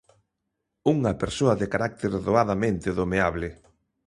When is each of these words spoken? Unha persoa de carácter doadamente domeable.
Unha 0.93 1.17
persoa 1.21 1.53
de 1.61 1.67
carácter 1.73 2.11
doadamente 2.27 2.89
domeable. 2.99 3.49